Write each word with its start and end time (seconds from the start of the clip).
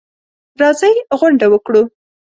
راځئ 0.59 0.93
غونډه 1.19 1.45
وکړو. 1.53 1.81